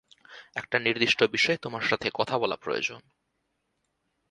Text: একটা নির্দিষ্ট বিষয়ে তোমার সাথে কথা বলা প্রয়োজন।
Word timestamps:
একটা 0.55 0.79
নির্দিষ্ট 0.79 1.23
বিষয়ে 1.31 1.57
তোমার 1.57 1.81
সাথে 1.81 2.07
কথা 2.13 2.35
বলা 2.37 2.55
প্রয়োজন। 2.55 3.01